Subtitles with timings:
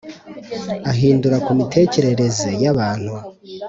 [0.91, 3.13] ahindura ku mitekerereze y’abantu